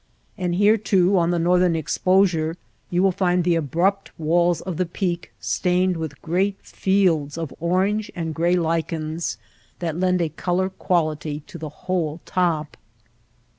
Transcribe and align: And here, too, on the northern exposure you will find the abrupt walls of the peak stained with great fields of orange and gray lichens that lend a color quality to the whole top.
And 0.35 0.55
here, 0.55 0.77
too, 0.77 1.15
on 1.19 1.29
the 1.29 1.37
northern 1.37 1.75
exposure 1.75 2.57
you 2.89 3.03
will 3.03 3.11
find 3.11 3.43
the 3.43 3.53
abrupt 3.53 4.09
walls 4.17 4.59
of 4.61 4.77
the 4.77 4.85
peak 4.87 5.31
stained 5.39 5.95
with 5.95 6.19
great 6.23 6.57
fields 6.63 7.37
of 7.37 7.53
orange 7.59 8.09
and 8.15 8.33
gray 8.33 8.55
lichens 8.55 9.37
that 9.77 9.95
lend 9.99 10.19
a 10.19 10.29
color 10.29 10.71
quality 10.71 11.41
to 11.45 11.59
the 11.59 11.69
whole 11.85 12.19
top. 12.25 12.77